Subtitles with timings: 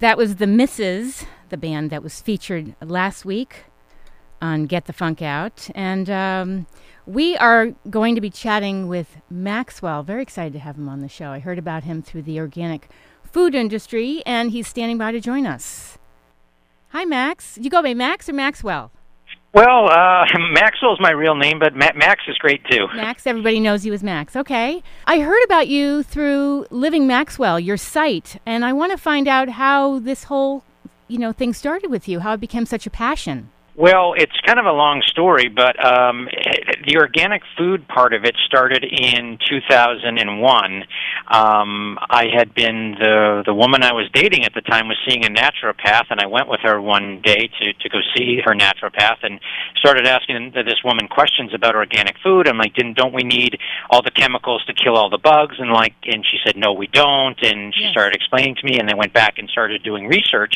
[0.00, 3.64] that was the Misses, the band that was featured last week
[4.42, 5.68] on Get the Funk Out.
[5.74, 6.66] And um,
[7.06, 10.02] we are going to be chatting with Maxwell.
[10.02, 11.30] Very excited to have him on the show.
[11.30, 12.88] I heard about him through the organic
[13.22, 15.98] food industry, and he's standing by to join us.
[16.88, 17.58] Hi, Max.
[17.60, 18.90] You go by Max or Maxwell?
[19.52, 22.86] Well, uh, Maxwell's my real name, but Ma- Max is great too.
[22.94, 24.36] Max, everybody knows you as Max.
[24.36, 24.82] Okay.
[25.06, 29.50] I heard about you through Living Maxwell, your site, and I want to find out
[29.50, 30.62] how this whole,
[31.08, 33.50] you know, thing started with you, how it became such a passion.
[33.80, 36.28] Well, it's kind of a long story, but um,
[36.86, 40.84] the organic food part of it started in 2001.
[41.28, 45.24] Um, I had been the the woman I was dating at the time was seeing
[45.24, 49.24] a naturopath, and I went with her one day to to go see her naturopath,
[49.24, 49.40] and
[49.78, 52.48] started asking this woman questions about organic food.
[52.48, 53.56] I'm like, didn't don't we need
[53.88, 55.56] all the chemicals to kill all the bugs?
[55.58, 57.40] And like, and she said, no, we don't.
[57.40, 57.92] And she yes.
[57.92, 60.52] started explaining to me, and then went back and started doing research.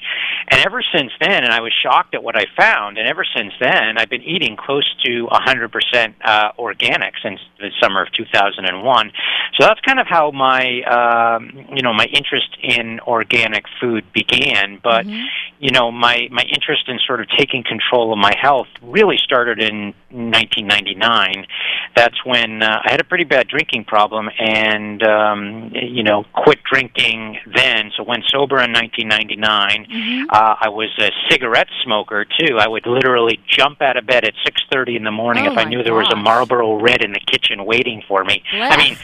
[0.51, 2.99] And ever since then, and I was shocked at what I found.
[2.99, 8.03] And ever since then, I've been eating close to 100% uh, organic since the summer
[8.03, 9.13] of 2001.
[9.55, 14.81] So that's kind of how my, um, you know, my interest in organic food began.
[14.83, 15.25] But, mm-hmm.
[15.61, 19.63] you know, my my interest in sort of taking control of my health really started
[19.63, 21.47] in 1999.
[21.95, 26.59] That's when uh, I had a pretty bad drinking problem, and um, you know, quit
[26.65, 27.93] drinking then.
[27.97, 29.87] So went sober in 1999.
[29.87, 30.31] Mm-hmm.
[30.31, 32.59] Uh, I was a cigarette smoker too.
[32.59, 35.65] I would literally jump out of bed at 6:30 in the morning oh if I
[35.65, 38.43] knew there was a Marlboro Red in the kitchen waiting for me.
[38.53, 38.97] I mean,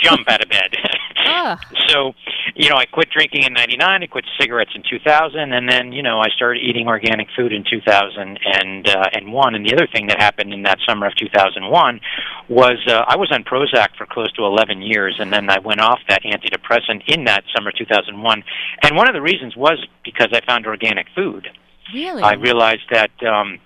[0.00, 0.76] jump out of bed.
[1.88, 2.12] so,
[2.54, 4.02] you know, I quit drinking in '99.
[4.02, 7.64] I quit cigarettes in 2000, and then you know I started eating organic food in
[7.68, 9.54] 2000 and uh, and one.
[9.54, 12.00] And the other thing that happened in that summer of 2001
[12.48, 15.80] was uh, I was on Prozac for close to 11 years, and then I went
[15.80, 18.44] off that antidepressant in that summer 2001.
[18.82, 21.48] And one of the reasons was because I found organic food.
[21.92, 22.22] Really?
[22.22, 23.10] I realized that.
[23.22, 23.60] Um,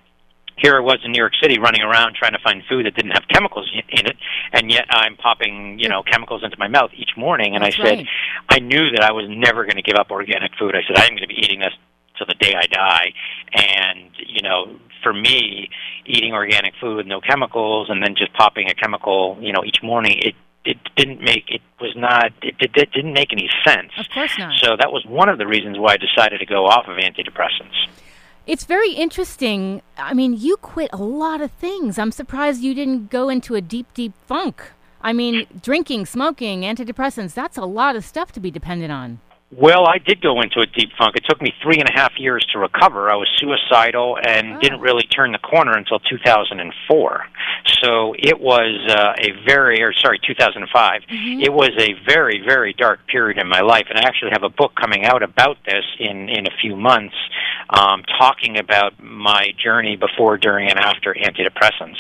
[0.57, 3.13] here I was in New York City running around trying to find food that didn't
[3.13, 4.17] have chemicals in it,
[4.53, 7.55] and yet I'm popping, you know, chemicals into my mouth each morning.
[7.55, 8.07] And That's I said, right.
[8.51, 10.75] I knew that I was never going to give up organic food.
[10.77, 11.73] I said, I'm going to be eating this
[12.19, 13.13] till the day I die.
[13.55, 15.71] And, you know, for me,
[16.05, 19.83] eating organic food with no chemicals and then just popping a chemical, you know, each
[19.83, 23.93] morning, it it didn't make it was not it, it, it didn't make any sense.
[23.99, 24.59] Of course not.
[24.59, 27.89] So that was one of the reasons why I decided to go off of antidepressants.
[28.47, 29.83] It's very interesting.
[29.97, 31.99] I mean, you quit a lot of things.
[31.99, 34.73] I'm surprised you didn't go into a deep, deep funk.
[35.03, 39.21] I mean, drinking, smoking, antidepressants, that's a lot of stuff to be dependent on.
[39.53, 41.17] Well, I did go into a deep funk.
[41.17, 43.11] It took me three and a half years to recover.
[43.11, 44.61] I was suicidal and Oh.
[44.61, 47.27] didn't really turn the corner until 2004.
[47.83, 51.03] So it was uh, a very, or sorry, 2005.
[51.11, 51.43] Mhm.
[51.43, 54.49] It was a very, very dark period in my life, and I actually have a
[54.49, 57.17] book coming out about this in in a few months,
[57.71, 61.99] um, talking about my journey before, during, and after antidepressants.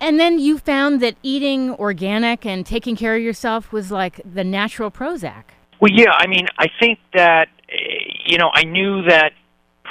[0.00, 4.44] And then you found that eating organic and taking care of yourself was like the
[4.44, 5.55] natural Prozac.
[5.80, 7.76] Well, yeah, I mean, I think that eh,
[8.24, 9.32] you know, I knew that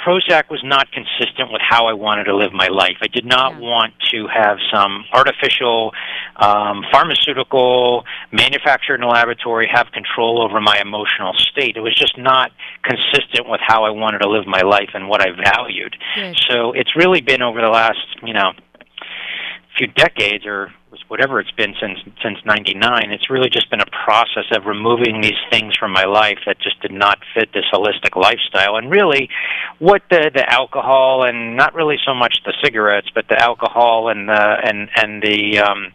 [0.06, 2.96] Prozac was not consistent with how I wanted to live my life.
[3.02, 3.60] I did not Yeah.
[3.60, 5.92] want to have some artificial
[6.36, 11.76] um, pharmaceutical manufactured in a laboratory have control over my emotional state.
[11.76, 15.22] It was just not consistent with how I wanted to live my life and what
[15.22, 15.96] I valued.
[16.14, 16.36] Good.
[16.48, 18.52] So it's really been over the last, you know,
[19.76, 20.72] few decades or
[21.08, 25.38] whatever it's been since since 99 it's really just been a process of removing these
[25.50, 28.76] things from my life that just did not fit this holistic lifestyle.
[28.76, 29.28] And really
[29.78, 34.28] what the the alcohol and not really so much the cigarettes but the alcohol and
[34.28, 35.92] the and and the um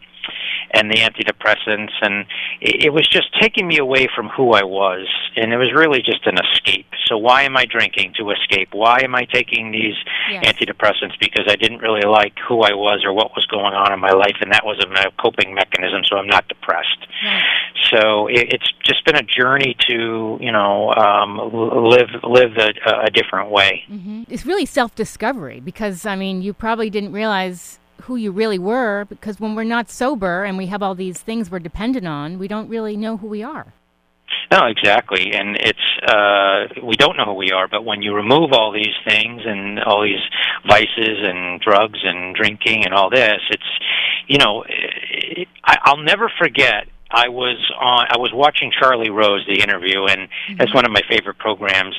[0.74, 2.24] and the antidepressants and
[2.60, 6.00] it, it was just taking me away from who I was and it was really
[6.02, 6.86] just an escape.
[7.06, 8.68] So why am I drinking to escape?
[8.72, 9.94] Why am I taking these
[10.30, 10.44] Yes.
[10.46, 13.98] antidepressants because I didn't really like who I was or what was going on in
[14.00, 17.06] my life and that was a coping mechanism so I'm not depressed.
[17.24, 17.42] Right.
[17.90, 22.72] So it, it's just been a journey to, you know, um live live a,
[23.06, 23.82] a different way.
[23.88, 28.58] hmm It's really self discovery because, I mean, you probably didn't realize who you really
[28.58, 32.38] were because when we're not sober and we have all these things we're dependent on,
[32.38, 33.72] we don't really know who we are.
[34.50, 35.32] No, exactly.
[35.32, 38.94] And it's uh we don't know who we are, but when you remove all these
[39.06, 40.22] things and all these
[40.68, 43.70] vices and drugs and drinking and all this, it's
[44.28, 49.44] you know, it, I, I'll never forget I was on I was watching Charlie Rose
[49.46, 51.94] the interview and it's one of my favorite programs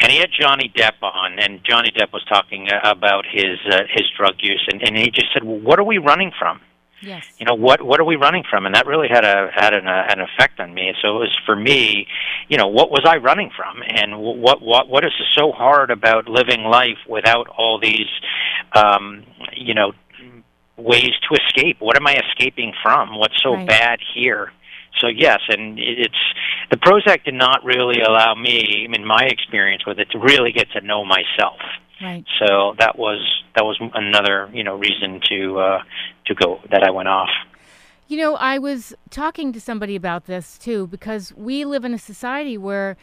[0.00, 3.82] and he had Johnny Depp on and Johnny Depp was talking uh, about his uh,
[3.90, 6.60] his drug use and and he just said, "Well, what are we running from?"
[7.00, 7.24] Yes.
[7.38, 8.66] You know what what are we running from?
[8.66, 10.92] And that really had a had an, uh, an effect on me.
[11.02, 12.06] So it was for me,
[12.48, 16.28] you know, what was I running from, and what what what is so hard about
[16.28, 18.08] living life without all these,
[18.74, 19.24] um,
[19.54, 19.92] you know,
[20.76, 21.76] ways to escape?
[21.80, 23.18] What am I escaping from?
[23.18, 23.66] What's so Right.
[23.66, 24.52] bad here?
[25.00, 26.14] So yes, and it's
[26.70, 30.70] the Prozac did not really allow me, in my experience with it, to really get
[30.72, 31.60] to know myself.
[32.00, 32.24] Right.
[32.38, 33.20] So that was
[33.54, 35.82] that was another you know reason to uh,
[36.26, 37.30] to go that I went off.
[38.08, 41.98] You know, I was talking to somebody about this too because we live in a
[41.98, 42.96] society where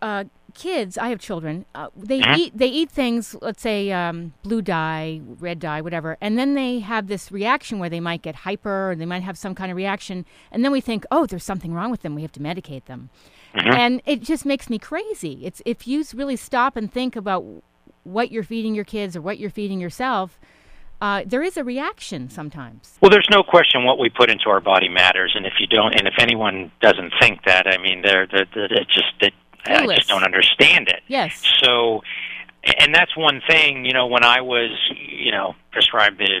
[0.00, 0.24] uh,
[0.54, 2.36] kids, I have children, uh, they Mhm.
[2.36, 6.80] eat they eat things, let's say um, blue dye, red dye, whatever, and then they
[6.80, 9.76] have this reaction where they might get hyper or they might have some kind of
[9.76, 12.84] reaction, and then we think, oh, there's something wrong with them, we have to medicate
[12.86, 13.10] them,
[13.54, 13.74] Mhm.
[13.74, 15.40] and it just makes me crazy.
[15.44, 17.44] It's if you really stop and think about
[18.04, 20.38] what you're feeding your kids or what you're feeding yourself.
[21.00, 22.98] Uh, there is a reaction sometimes.
[23.00, 25.94] Well, there's no question what we put into our body matters, and if you don't,
[25.94, 29.30] and if anyone doesn't think that, I mean, they're, they're, they're it's just that
[29.66, 31.02] I just don't understand it.
[31.08, 31.42] Yes.
[31.62, 32.02] So,
[32.78, 36.40] and that's one thing, you know, when I was, you know, prescribed the,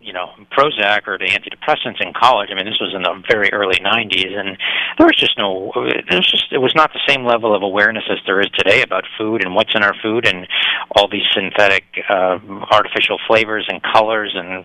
[0.00, 2.48] you know, Prozac or the antidepressants in college.
[2.50, 4.56] I mean, this was in the very early '90s, and
[4.96, 8.04] there was just no, there was just, it was not the same level of awareness
[8.10, 10.48] as there is today about food and what's in our food and
[10.96, 12.38] all these synthetic, uh,
[12.70, 14.64] artificial flavors and colors, and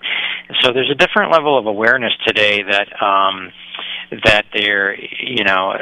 [0.62, 2.88] so there's a different level of awareness today that.
[3.02, 3.52] um
[4.24, 5.74] that there, you know,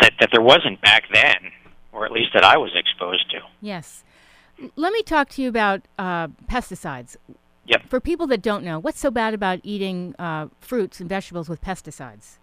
[0.00, 1.52] that that there wasn't back then,
[1.92, 3.38] or at least that I was exposed to.
[3.60, 4.04] Yes.
[4.74, 7.16] Let me talk to you about uh, pesticides.
[7.66, 7.88] Yep.
[7.88, 11.60] For people that don't know, what's so bad about eating uh, fruits and vegetables with
[11.60, 12.38] pesticides?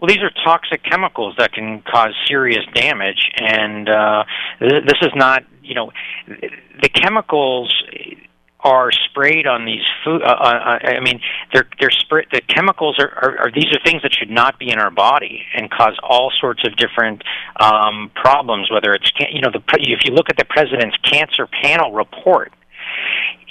[0.00, 4.24] Well, these are toxic chemicals that can cause serious damage, and uh,
[4.58, 5.92] th- this is not, you know,
[6.26, 7.72] the chemicals
[8.64, 10.22] are sprayed on these food.
[10.22, 11.20] Uh, uh, I mean,
[11.52, 14.70] they're they're spray- the chemicals are, are, are these are things that should not be
[14.70, 17.22] in our body and cause all sorts of different
[17.60, 18.70] um, problems.
[18.70, 22.52] Whether it's you know the if you look at the president's cancer panel report,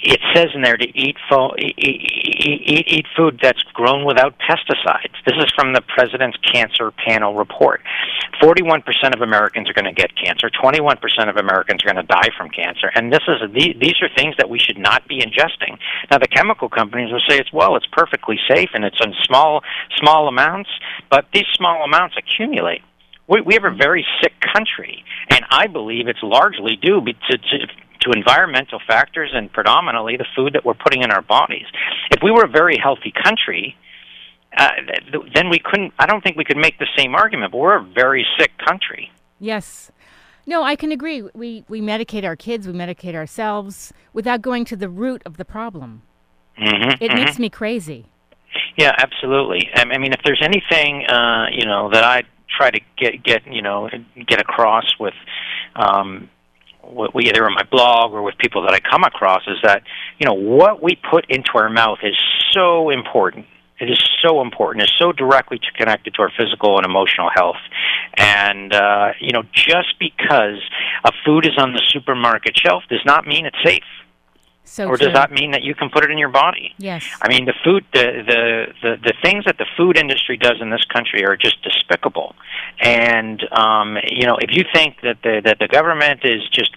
[0.02, 5.14] it says in there to eat, fo- eat, eat, eat food that's grown without pesticides.
[5.26, 7.80] This is from the President's Cancer Panel report.
[8.42, 8.82] 41%
[9.14, 10.50] of Americans are going to get cancer.
[10.50, 10.98] 21%
[11.28, 12.90] of Americans are going to die from cancer.
[12.94, 15.78] And this is these, are things that we should not be ingesting.
[16.10, 19.62] Now, the chemical companies will say it's well, it's perfectly safe and it's in small
[19.96, 20.68] small amounts,
[21.10, 22.82] but these small amounts accumulate.
[23.26, 27.66] We, we have a very sick country, and I believe it's largely due to, to
[28.04, 31.66] to environmental factors and predominantly the food that we're putting in our bodies.
[32.10, 33.76] If we were a very healthy country,
[34.56, 34.70] uh,
[35.12, 35.92] th- then we couldn't.
[35.98, 37.52] I don't think we could make the same argument.
[37.52, 39.10] But we're a very sick country.
[39.40, 39.90] Yes.
[40.46, 41.22] No, I can agree.
[41.34, 45.44] We, we medicate our kids, we medicate ourselves without going to the root of the
[45.44, 46.02] problem.
[46.60, 48.06] Mm-hmm, It makes me crazy.
[48.76, 49.68] Yeah, absolutely.
[49.74, 52.22] I I mean, if there's anything uh, you know that I
[52.56, 53.88] try to get get you know
[54.26, 55.14] get across with
[55.74, 56.28] um,
[57.20, 59.82] either on my blog or with people that I come across is that
[60.18, 62.16] you know what we put into our mouth is
[62.52, 63.46] so important.
[63.80, 64.84] It is so important.
[64.84, 67.56] It's so directly to connected to our physical and emotional health.
[68.16, 70.60] And uh, you know, just because
[71.04, 73.82] a food is on the supermarket shelf does not mean it's safe,
[74.64, 75.06] So or true.
[75.06, 76.72] does that mean that you can put it in your body.
[76.78, 77.04] Yes.
[77.20, 80.70] I mean, the food, the, the the the things that the food industry does in
[80.70, 82.36] this country are just despicable.
[82.80, 86.70] And um, you know, if you think that the that the government is just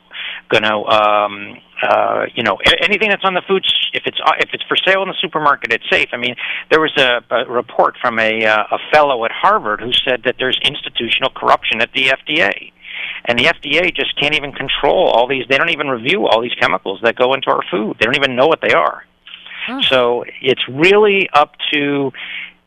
[0.49, 4.63] going to, um, uh, you know, anything that's on the food, if it's if it's
[4.63, 6.09] for sale in the supermarket, it's safe.
[6.13, 6.35] I mean,
[6.69, 10.35] there was a, a report from a uh, a fellow at Harvard who said that
[10.39, 12.71] there's institutional corruption at the FDA.
[13.25, 15.43] And the FDA just can't even control all these.
[15.49, 17.97] They don't even review all these chemicals that go into our food.
[17.99, 19.03] They don't even know what they are.
[19.69, 19.81] Oh.
[19.81, 22.11] So it's really up to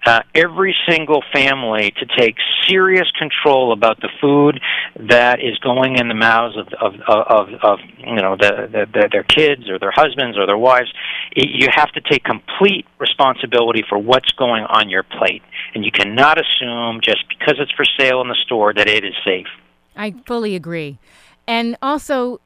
[0.06, 4.60] uh, every single family to take serious control about the food
[5.08, 9.08] that is going in the mouths of of of, of you know the, the, the
[9.12, 10.92] their kids or their husbands or their wives.
[11.36, 15.42] You have to take complete responsibility for what's going on your plate,
[15.74, 19.14] and you cannot assume just because it's for sale in the store that it is
[19.24, 19.48] safe.
[19.96, 20.98] I fully agree.
[21.46, 22.40] And also,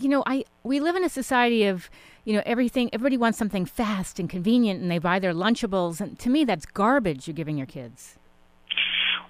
[0.00, 1.90] you know, I we live in a society of,
[2.24, 6.18] you know, everything everybody wants something fast and convenient and they buy their lunchables and
[6.18, 8.16] to me that's garbage you're giving your kids.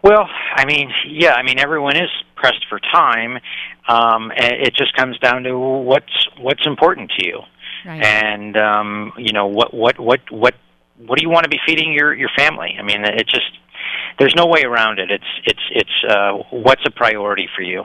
[0.03, 3.39] Well, I mean, yeah, I mean, everyone is pressed for time.
[3.87, 7.41] Um, it just comes down to what's what's important to you,
[7.85, 8.03] Right.
[8.03, 10.55] and um, you know what what what what
[11.07, 12.77] what do you want to be feeding your your family?
[12.79, 13.51] I mean, it just
[14.19, 15.11] there's no way around it.
[15.11, 17.85] It's it's it's uh, what's a priority for you.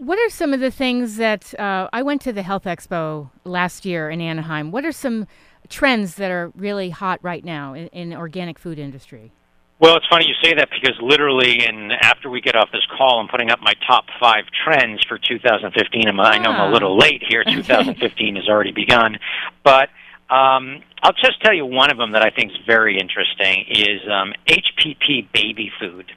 [0.00, 3.84] What are some of the things that uh, I went to the Health Expo last
[3.84, 4.70] year in Anaheim?
[4.70, 5.26] What are some
[5.68, 9.30] trends that are really hot right now in, in organic food industry?
[9.78, 13.20] Well, it's funny you say that because literally, and after we get off this call,
[13.20, 16.08] I'm putting up my top five trends for 2015.
[16.08, 16.72] I'm, I know I'm a Ah.
[16.72, 17.44] little late here.
[17.48, 19.18] 2015 has already begun,
[19.62, 19.90] but
[20.30, 24.00] um, I'll just tell you one of them that I think is very interesting is
[24.10, 26.10] um, HPP baby food.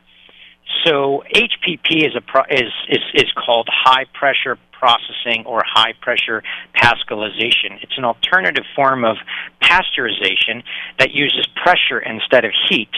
[0.85, 6.43] So HPP is a pro- is, is is called high pressure processing or high pressure
[6.75, 7.81] pascalization.
[7.81, 9.15] It's an alternative form of
[9.61, 10.63] pasteurization
[10.99, 12.89] that uses pressure instead of heat.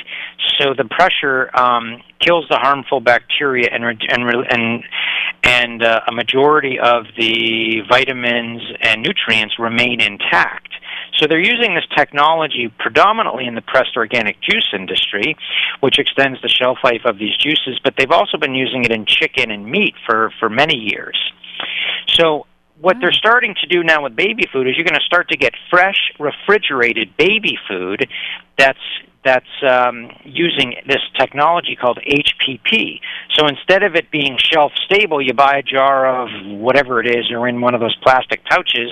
[0.58, 4.84] So the pressure um, kills the harmful bacteria and and and
[5.44, 10.70] and uh, a majority of the vitamins and nutrients remain intact.
[11.18, 15.38] So they're using this technology predominantly in the pressed organic juice industry,
[15.80, 19.06] which extends the shelf life of these juices, but they've also been using it in
[19.06, 21.18] chicken and meat for, for many years.
[22.08, 22.46] So
[22.80, 23.16] what they're mm.
[23.16, 26.12] starting to do now with baby food is you're going to start to get fresh,
[26.20, 28.08] refrigerated baby food
[28.58, 28.80] that's
[29.26, 33.00] that's um, using this technology called HPP.
[33.34, 37.32] So instead of it being shelf stable, you buy a jar of whatever it is,
[37.32, 38.92] or in one of those plastic pouches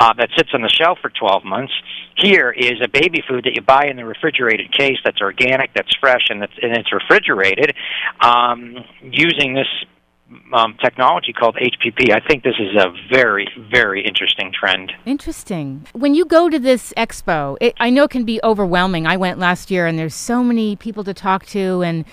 [0.00, 1.72] uh, that sits on the shelf for 12 months.
[2.16, 5.94] Here is a baby food that you buy in the refrigerated case that's organic, that's
[5.96, 7.74] fresh, and, that's, and it's refrigerated
[8.20, 9.66] um, using this
[10.52, 12.10] um, technology called HPP.
[12.10, 14.92] I think this is a very, very interesting trend.
[15.04, 15.86] Interesting.
[15.92, 19.06] When you go to this expo, it, I know it can be overwhelming.
[19.06, 21.82] I went last year, and there's so many people to talk to.
[21.82, 22.04] And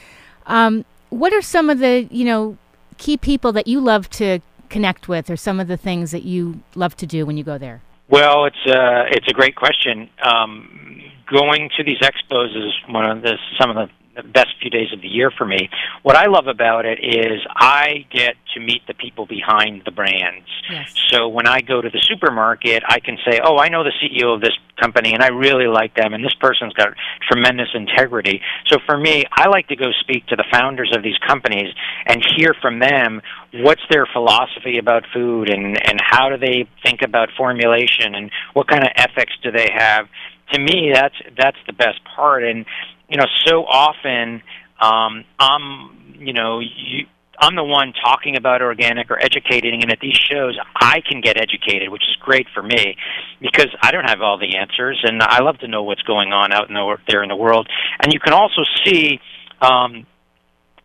[0.46, 2.58] um, what are some of the you know
[2.98, 4.40] key people that you love to
[4.70, 7.58] connect with, or some of the things that you love to do when you go
[7.58, 7.82] there?
[8.10, 10.10] Well, it's a it's a great question.
[10.22, 14.01] Um, going to these expos is one of the some of the the
[14.34, 15.70] best few days of the year for me.
[16.04, 20.48] What I love about it is I get to meet the people behind the brands.
[20.70, 20.94] Yes.
[21.10, 24.34] So when I go to the supermarket, I can say, "Oh, I know the CEO
[24.34, 26.90] of this company, and I really like them, and this person's got
[27.30, 31.18] tremendous integrity." So for me, I like to go speak to the founders of these
[31.20, 31.74] companies
[32.06, 33.22] and hear from them
[33.54, 38.68] what's their philosophy about food and and how do they think about formulation and what
[38.68, 40.08] kind of ethics do they have.
[40.54, 42.66] To me, that's that's the best part, and
[43.12, 44.42] you know, so often
[44.80, 47.06] um, I'm, you know, you,
[47.38, 51.38] I'm the one talking about organic or educating, and at these shows, I can get
[51.38, 52.96] educated, which is great for me
[53.42, 56.54] because I don't have all the answers, and I love to know what's going on
[56.54, 57.68] out in the, there in the world.
[58.02, 59.20] And you can also see.
[59.62, 60.08] Um,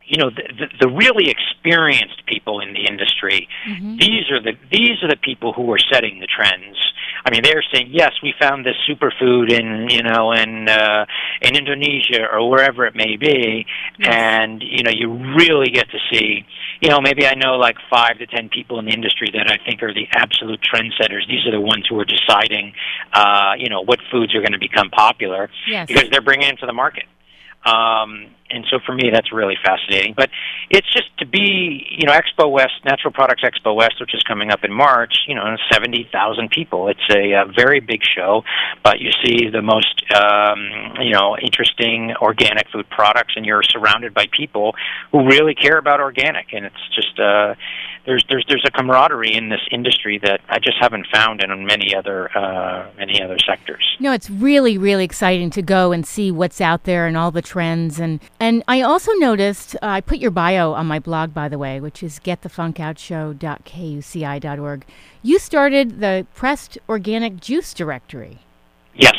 [0.07, 3.49] you know the, the, the really experienced people in the industry.
[3.69, 3.99] Mhm.
[3.99, 6.77] These are the these are the people who are setting the trends.
[7.25, 11.07] I mean, they're saying, yes, we found this superfood in you know in uh,
[11.43, 13.67] in Indonesia or wherever it may be,
[13.99, 14.15] Yes.
[14.15, 16.45] and you know you really get to see.
[16.81, 19.57] You know, maybe I know like five to ten people in the industry that I
[19.65, 21.27] think are the absolute trendsetters.
[21.27, 22.75] These are the ones who are deciding,
[23.13, 25.89] uh, you know, what foods are going to become popular Yes.
[25.89, 27.05] because they're bringing it to the market.
[27.65, 30.15] Um, and so for me, that's really fascinating.
[30.17, 30.31] But
[30.71, 34.51] it's just to be, you know, Expo West, Natural Products Expo West, which is coming
[34.51, 36.89] up in March, you know, 70,000 people.
[36.89, 38.43] It's a, uh very big show,
[38.85, 44.15] but you see the most, um, you know, interesting organic food products, and you're surrounded
[44.15, 44.75] by people
[45.13, 46.53] who really care about organic.
[46.53, 47.55] And it's just, uh,
[48.05, 51.95] there's, there's, there's a camaraderie in this industry that I just haven't found in many
[51.95, 53.97] other, uh, many other sectors.
[53.99, 57.43] No, it's really, really exciting to go and see what's out there and all the
[57.43, 57.99] trends.
[57.99, 61.57] And, and I also noticed, uh, I put your bio on my blog, by the
[61.59, 64.85] way, which is getthefunkoutshow.kuci.org.
[65.23, 68.41] You started the Pressed Organic Juice Directory.
[68.95, 69.17] Yes.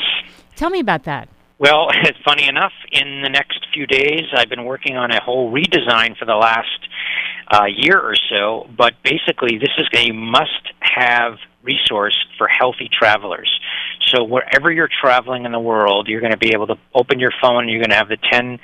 [0.56, 1.30] Tell me about that.
[1.60, 1.90] Well,
[2.26, 6.26] funny enough, in the next few days, I've been working on a whole redesign for
[6.26, 6.88] the last
[7.52, 8.70] uh, year or so.
[8.78, 13.60] But basically, this is a must have resource for healthy travelers.
[14.08, 17.32] So wherever you're traveling in the world, you're going to be able to open your
[17.42, 17.64] phone.
[17.64, 18.60] And you're going to have the ten,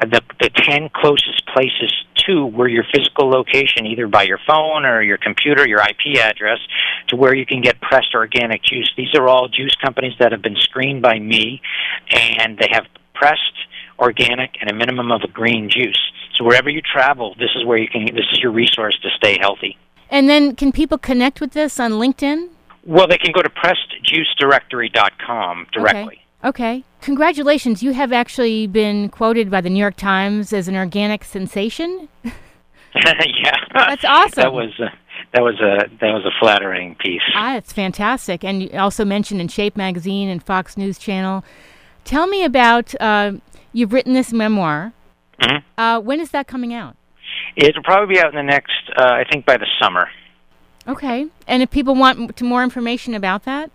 [0.00, 1.92] uh, the the ten closest places
[2.26, 6.58] to where your physical location, either by your phone or your computer, your IP address,
[7.08, 8.90] to where you can get pressed organic juice.
[8.96, 11.60] These are all juice companies that have been screened by me,
[12.10, 13.40] and they have pressed
[13.98, 16.00] organic and a minimum of a green juice.
[16.34, 18.04] So wherever you travel, this is where you can.
[18.06, 19.78] This is your resource to stay healthy.
[20.10, 22.50] And then can people connect with this on LinkedIn?
[22.86, 26.20] Well, they can go to pressedjuicedirectory.com directly.
[26.44, 26.78] Okay.
[26.78, 26.84] okay.
[27.00, 27.82] Congratulations.
[27.82, 32.08] You have actually been quoted by the New York Times as an organic sensation.
[32.24, 32.32] yeah,
[33.74, 34.42] That's awesome.
[34.42, 34.86] That was uh,
[35.34, 37.22] that was a that was a flattering piece.
[37.34, 38.44] Ah, it's fantastic.
[38.44, 41.44] And you also mentioned in Shape Magazine and Fox News Channel.
[42.04, 43.32] Tell me about, uh,
[43.72, 44.92] you've written this memoir.
[45.42, 45.62] Mhm.
[45.76, 46.96] Uh, when is that coming out?
[47.56, 50.08] It'll probably be out in the next, uh, I think, by the summer.
[50.88, 51.26] Okay.
[51.46, 53.70] And if people want to more information about that?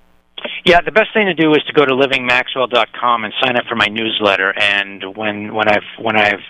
[0.65, 3.75] Yeah, the best thing to do is to go to livingmaxwell.com and sign up for
[3.75, 4.53] my newsletter.
[4.59, 6.41] And when when I've when I've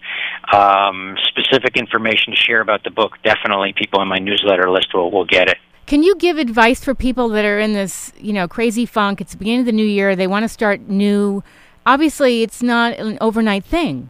[0.53, 5.11] um, specific information to share about the book, definitely people in my newsletter list will
[5.11, 5.57] will get it.
[5.87, 9.19] Can you give advice for people that are in this, you know, crazy funk?
[9.19, 10.15] It's the beginning of the new year.
[10.15, 11.43] They want to start new.
[11.85, 14.09] Obviously, it's not an overnight thing.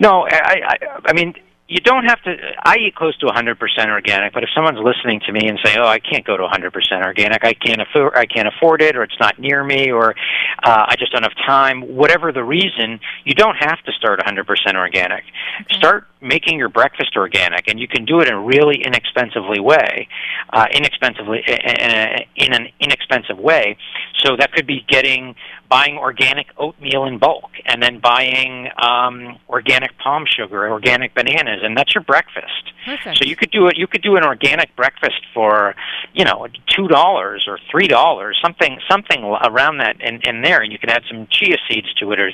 [0.00, 1.34] No, I, I, I mean,
[1.70, 2.34] you don't have to.
[2.64, 3.56] I eat close to 100%
[3.88, 7.06] organic, but if someone's listening to me and say, "Oh, I can't go to 100%
[7.06, 7.44] organic.
[7.44, 8.16] I can't afford.
[8.16, 10.16] I can't afford it, or it's not near me, or
[10.64, 14.74] uh, I just don't have time," whatever the reason, you don't have to start 100%
[14.74, 15.22] organic.
[15.62, 15.78] Okay.
[15.78, 20.08] Start making your breakfast organic, and you can do it in a really inexpensively way,
[20.52, 23.76] uh, inexpensively in an inexpensive way.
[24.18, 25.34] So that could be getting
[25.68, 31.76] buying organic oatmeal in bulk, and then buying um, organic palm sugar, organic bananas, and
[31.76, 32.72] that's your breakfast.
[32.84, 33.18] Perfect.
[33.18, 33.76] So you could do it.
[33.76, 35.74] You could do an organic breakfast for,
[36.12, 40.72] you know, two dollars or three dollars, something something around that in, in there, and
[40.72, 42.18] you can add some chia seeds to it.
[42.18, 42.32] Or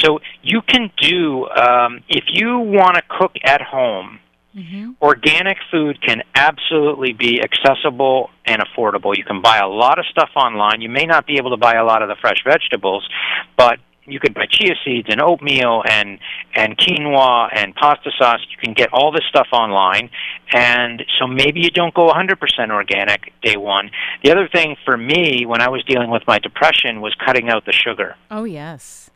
[0.00, 4.20] so you can do um, if you want to cook at home
[4.54, 4.92] Mm-hmm.
[5.00, 9.16] Organic food can absolutely be accessible and affordable.
[9.16, 10.80] You can buy a lot of stuff online.
[10.80, 13.08] You may not be able to buy a lot of the fresh vegetables,
[13.56, 16.18] but you could buy chia seeds and oatmeal and
[16.56, 18.40] and quinoa and pasta sauce.
[18.50, 20.10] You can get all this stuff online,
[20.52, 23.90] and so maybe you don't go 100% organic day one.
[24.24, 27.66] The other thing for me when I was dealing with my depression was cutting out
[27.66, 28.16] the sugar.
[28.32, 29.09] Oh yes.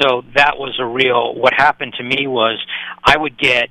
[0.00, 1.34] So that was a real.
[1.34, 2.58] What happened to me was
[3.04, 3.70] I would get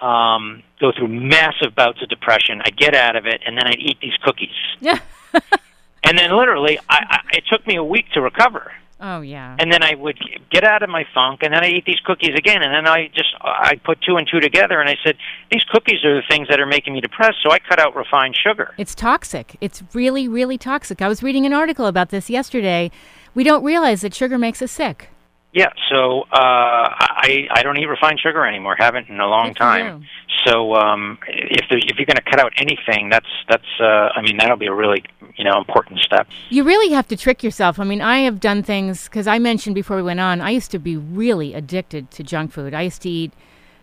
[0.00, 2.60] um, go through massive bouts of depression.
[2.64, 4.48] I'd get out of it, and then I'd eat these cookies.
[4.80, 4.98] Yeah.
[6.04, 8.72] and then literally, I, I, it took me a week to recover.
[9.02, 9.56] Oh yeah.
[9.58, 10.18] And then I would
[10.50, 13.08] get out of my funk, and then I eat these cookies again, and then I
[13.08, 15.16] just I put two and two together, and I said
[15.50, 18.36] these cookies are the things that are making me depressed, so I cut out refined
[18.36, 18.74] sugar.
[18.76, 19.56] It's toxic.
[19.60, 21.00] It's really really toxic.
[21.00, 22.90] I was reading an article about this yesterday.
[23.34, 25.08] We don't realize that sugar makes us sick.
[25.52, 28.76] Yeah, so uh, I I don't eat refined sugar anymore.
[28.78, 30.06] Haven't in a long Good time.
[30.46, 34.22] So um, if there's, if you're going to cut out anything, that's that's uh, I
[34.22, 35.04] mean that'll be a really
[35.36, 36.28] you know important step.
[36.50, 37.78] You really have to trick yourself.
[37.80, 40.40] I mean, I have done things because I mentioned before we went on.
[40.40, 42.72] I used to be really addicted to junk food.
[42.72, 43.32] I used to eat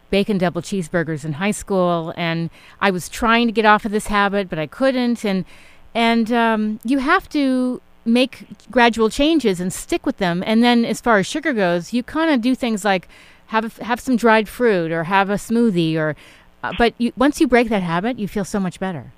[0.10, 2.50] bacon double cheeseburgers in high school, and
[2.80, 5.26] I was trying to get off of this habit, but I couldn't.
[5.26, 5.44] And
[5.94, 10.44] and um, you have to make gradual changes and stick with them.
[10.46, 13.08] And then, as far as sugar goes, you kind of do things like
[13.48, 16.16] have a, have some dried fruit or have a smoothie or.
[16.64, 19.14] Uh, but you, once you break that habit, you feel so much better.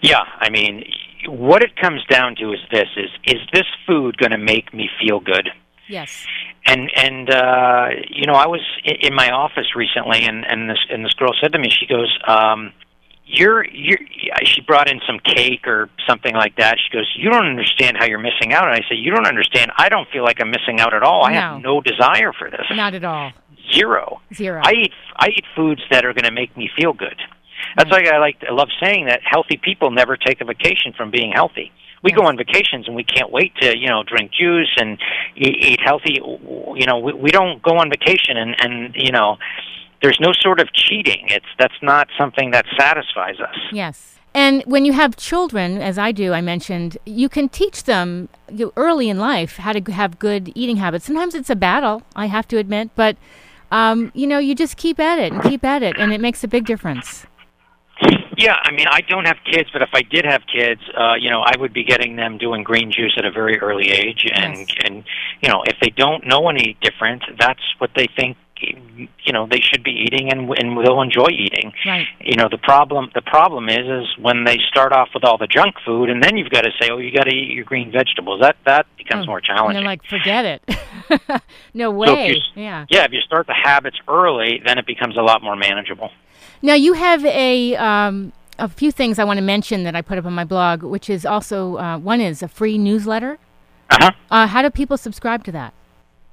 [0.00, 0.84] Yeah, I mean,
[1.26, 4.88] what it comes down to is this: is is this food going to make me
[5.00, 5.48] feel good?
[5.88, 6.24] Yes.
[6.64, 11.04] And and uh, you know, I was in my office recently, and and this and
[11.04, 12.16] this girl said to me, she goes.
[12.26, 12.72] um
[13.24, 13.98] you're you're
[14.44, 16.76] she brought in some cake or something like that.
[16.78, 18.64] She goes you don't understand how you're missing out.
[18.64, 19.70] And i said you don't understand.
[19.76, 21.24] I don't feel like i'm missing out at all.
[21.24, 21.80] I have no.
[21.80, 22.66] desire for this.
[22.70, 23.32] Not at all.
[23.72, 24.20] Zero.
[24.34, 24.60] Zero.
[24.64, 27.16] I eat i eat foods that are going to make me feel good.
[27.76, 28.04] That's right.
[28.04, 31.32] why i like i love saying that healthy people never take a vacation from being
[31.32, 31.72] healthy.
[32.02, 34.98] We go on vacations and we can't wait to you know drink juice and
[35.36, 36.14] eat, eat healthy.
[36.14, 39.38] You know we, we don't go on vacation and and you know
[40.02, 41.26] there's no sort of cheating.
[41.28, 43.56] It's that's not something that satisfies us.
[43.72, 44.18] Yes.
[44.34, 48.72] And when you have children, as I do, I mentioned, you can teach them you,
[48.76, 51.04] early in life how to have good eating habits.
[51.04, 53.16] Sometimes it's a battle, I have to admit, but
[53.70, 56.44] um, you know, you just keep at it and keep at it, and it makes
[56.44, 57.26] a big difference.
[58.36, 61.30] Yeah, I mean, I don't have kids, but if I did have kids, uh, you
[61.30, 64.56] know, I would be getting them doing green juice at a very early age, and
[64.56, 64.68] yes.
[64.84, 65.04] and
[65.42, 68.36] you know, if they don't know any different, that's what they think
[69.24, 71.72] you know they should be eating and and they'll enjoy eating.
[71.86, 72.06] Right.
[72.20, 75.46] You know the problem the problem is is when they start off with all the
[75.46, 77.90] junk food and then you've got to say oh you got to eat your green
[77.90, 79.76] vegetables that that becomes oh, more challenging.
[79.76, 81.42] And they're like forget it.
[81.74, 82.34] no way.
[82.34, 82.86] So yeah.
[82.88, 86.10] Yeah, if you start the habits early, then it becomes a lot more manageable.
[86.60, 87.76] Now you have a.
[87.76, 90.82] Um, a few things I want to mention that I put up on my blog,
[90.82, 93.38] which is also uh, one is a free newsletter.
[93.90, 94.10] Uh-huh.
[94.30, 95.74] Uh, how do people subscribe to that?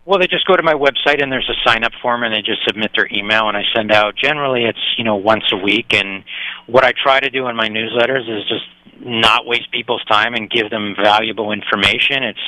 [0.05, 2.41] Well, they just go to my website and there's a sign up form and they
[2.41, 4.15] just submit their email and I send out.
[4.15, 5.93] Generally, it's you know once a week.
[5.93, 6.23] And
[6.67, 8.65] what I try to do in my newsletters is just
[9.01, 12.23] not waste people's time and give them valuable information.
[12.23, 12.39] It's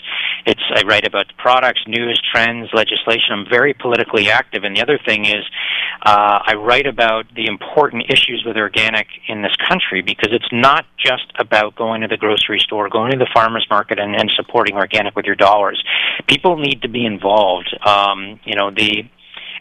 [0.46, 3.32] it's I write about products, news, trends, legislation.
[3.32, 5.44] I'm very politically active, and the other thing is
[6.04, 10.86] uh, I write about the important issues with organic in this country because it's not
[10.98, 14.76] just about going to the grocery store, going to the farmers market, and, and supporting
[14.76, 15.84] organic with your dollars.
[16.28, 17.76] People need to be involved.
[17.86, 19.06] Um, you know the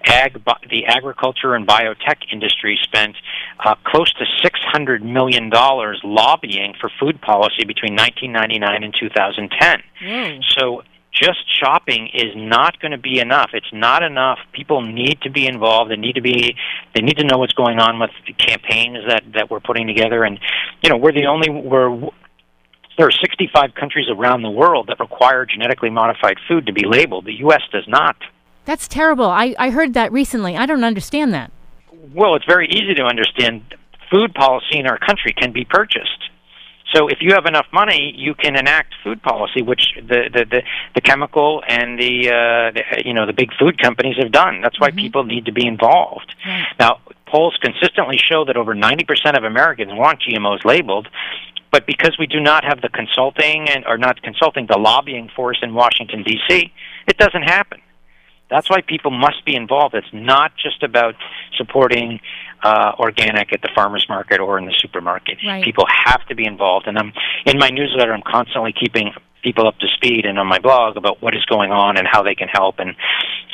[0.04, 3.16] ag, the agriculture and biotech industry spent
[3.64, 9.82] uh, close to $600 million lobbying for food policy between 1999 and 2010.
[10.02, 10.40] Whoa.
[10.58, 10.82] So
[11.12, 13.50] just shopping is not going to be enough.
[13.52, 14.38] It's not enough.
[14.52, 15.90] People need to be involved.
[15.90, 16.54] They need to be.
[16.94, 20.24] They need to know what's going on with the campaigns that that we're putting together.
[20.24, 20.38] And
[20.82, 22.10] you know, we're the only we're
[22.96, 27.24] there are 65 countries around the world that require genetically modified food to be labeled.
[27.24, 27.62] The U.S.
[27.72, 28.16] does not.
[28.64, 29.26] That's terrible.
[29.26, 30.56] I, I heard that recently.
[30.56, 31.50] I don't understand that.
[32.14, 33.62] Well, it's very easy to understand.
[34.10, 36.30] Food policy in our country can be purchased.
[36.94, 40.62] So if you have enough money, you can enact food policy, which the the the,
[40.96, 44.60] the chemical and the, uh, the you know the big food companies have done.
[44.60, 44.98] That's why mm-hmm.
[44.98, 46.34] people need to be involved.
[46.44, 46.66] Right.
[46.78, 51.08] Now, polls consistently show that over 90% of Americans want GMOs labeled,
[51.70, 55.58] but because we do not have the consulting and or not consulting the lobbying force
[55.62, 56.72] in Washington D.C.,
[57.06, 57.80] it doesn't happen.
[58.50, 59.94] That's why people must be involved.
[59.94, 61.14] It's not just about
[61.56, 62.20] supporting
[62.62, 65.38] uh, organic at the farmers market or in the supermarket.
[65.46, 65.64] Right.
[65.64, 67.12] People have to be involved, and I'm
[67.46, 68.12] in my newsletter.
[68.12, 71.70] I'm constantly keeping people up to speed, and on my blog about what is going
[71.70, 72.94] on and how they can help and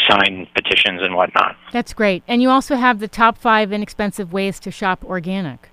[0.08, 1.56] sign petitions and whatnot.
[1.72, 2.22] That's great.
[2.26, 5.68] And you also have the top five inexpensive ways to shop organic.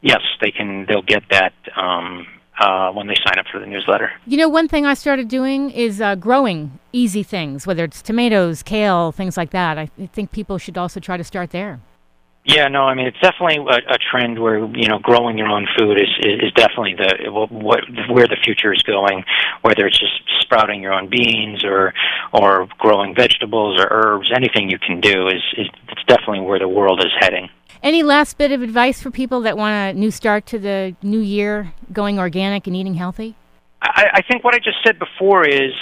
[0.00, 0.86] Yes, they can.
[0.88, 1.52] They'll get that.
[1.76, 2.26] Um,
[2.58, 4.12] uh, when they sign up for the newsletter.
[4.26, 8.62] You know, one thing I started doing is uh, growing easy things, whether it's tomatoes,
[8.62, 9.78] kale, things like that.
[9.78, 11.80] I think people should also try to start there.
[12.48, 15.68] Yeah, no, I mean it's definitely a, a trend where you know growing your own
[15.78, 17.80] food is is, is definitely the what,
[18.10, 19.22] where the future is going.
[19.60, 21.92] Whether it's just sprouting your own beans or
[22.32, 26.68] or growing vegetables or herbs, anything you can do is, is it's definitely where the
[26.68, 27.50] world is heading.
[27.82, 31.20] Any last bit of advice for people that want a new start to the new
[31.20, 33.36] year, going organic and eating healthy?
[33.82, 35.74] I, I think what I just said before is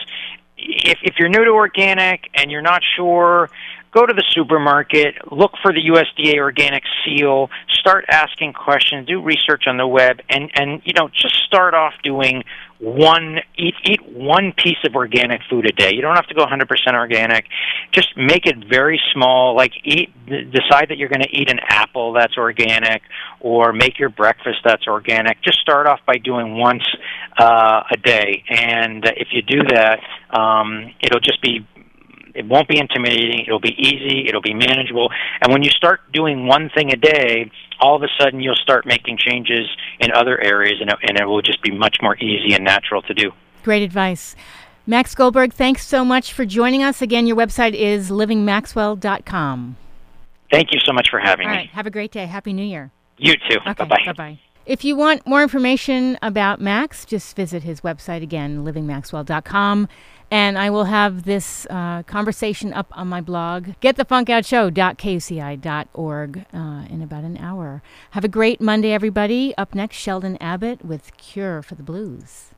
[0.59, 3.51] if if you're new to organic and you're not sure
[3.97, 9.65] go to the supermarket, look for the USDA organic seal, start asking questions, do research
[9.67, 12.45] on the web, and and you know just start off doing
[12.79, 15.95] one eat eat one piece of organic food a day.
[15.95, 17.47] You don't have to go 100% organic.
[17.93, 19.57] Just make it very small.
[19.57, 23.03] Like eat decide that you're going to eat an apple that's organic,
[23.41, 25.41] or make your breakfast that's organic.
[25.43, 26.85] Just start off by doing once
[27.39, 30.01] uh, a day, and if you do that,
[30.39, 31.67] um, it'll just be
[32.37, 33.45] it won't be intimidating.
[33.47, 34.27] It'll be easy.
[34.29, 35.09] It'll be manageable.
[35.41, 38.87] And when you start doing one thing a day, all of a sudden you'll start
[38.87, 39.67] making changes
[40.01, 43.03] in other areas, and it, and it will just be much more easy and natural
[43.03, 43.33] to do.
[43.63, 44.37] Great advice.
[44.87, 47.03] Max Goldberg, thanks so much for joining us.
[47.03, 49.77] Again, your website is livingmaxwell.com.
[50.51, 51.59] Thank you so much for having All me.
[51.59, 51.71] right.
[51.71, 52.27] Have a great day.
[52.27, 52.93] Happy New Year.
[53.19, 53.59] You too.
[53.67, 53.85] Okay.
[53.85, 54.39] Bye bye.
[54.67, 59.89] If you want more information about Max, just visit his website again, livingmaxwell.com.
[60.29, 67.23] And I will have this uh, conversation up on my blog, getthefunkoutshow.kuci.org, uh, in about
[67.23, 67.81] an hour.
[68.11, 69.55] Have a great Monday, everybody.
[69.57, 72.51] Up next, Sheldon Abbott with Cure for the Blues.